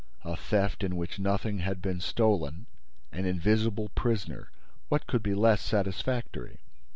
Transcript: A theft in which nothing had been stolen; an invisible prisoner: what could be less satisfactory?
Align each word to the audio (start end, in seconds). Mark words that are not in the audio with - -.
A 0.23 0.35
theft 0.35 0.83
in 0.83 0.95
which 0.95 1.19
nothing 1.19 1.59
had 1.59 1.79
been 1.79 1.99
stolen; 1.99 2.65
an 3.11 3.25
invisible 3.27 3.89
prisoner: 3.89 4.49
what 4.89 5.05
could 5.05 5.21
be 5.21 5.35
less 5.35 5.61
satisfactory? 5.61 6.57